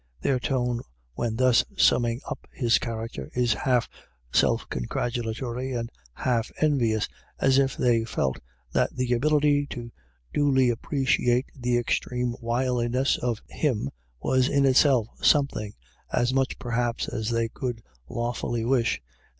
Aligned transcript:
Their 0.21 0.39
tone 0.39 0.81
when 1.13 1.35
thus 1.35 1.63
summing 1.77 2.21
up 2.27 2.47
his 2.51 2.79
character 2.79 3.29
is 3.35 3.53
half 3.53 3.87
self 4.33 4.67
congratulatory 4.67 5.73
and 5.73 5.91
half 6.13 6.49
envious, 6.59 7.07
as 7.37 7.59
if 7.59 7.77
they 7.77 8.03
felt 8.03 8.39
that 8.71 8.89
the 8.95 9.13
ability 9.13 9.67
to 9.67 9.91
duly 10.33 10.71
appreciate 10.71 11.45
the 11.53 11.77
extreme 11.77 12.33
wiliness 12.41 13.15
of 13.19 13.43
him 13.49 13.91
was 14.19 14.49
in 14.49 14.65
itself 14.65 15.07
something— 15.21 15.75
as 16.11 16.33
much, 16.33 16.57
perhaps, 16.57 17.07
as 17.07 17.29
they 17.29 17.47
could 17.47 17.83
law 18.09 18.33
fully 18.33 18.65
wish— 18.65 18.97
and 19.05 19.27